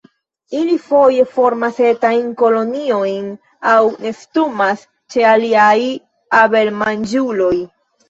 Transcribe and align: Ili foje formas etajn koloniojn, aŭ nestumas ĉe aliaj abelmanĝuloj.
Ili 0.59 0.77
foje 0.85 1.25
formas 1.35 1.77
etajn 1.89 2.31
koloniojn, 2.41 3.29
aŭ 3.75 3.79
nestumas 4.09 4.89
ĉe 4.89 5.31
aliaj 5.37 5.79
abelmanĝuloj. 6.45 7.57